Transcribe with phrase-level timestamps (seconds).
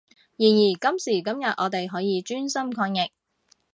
[0.35, 3.11] 然而今時今日我哋可以專心抗疫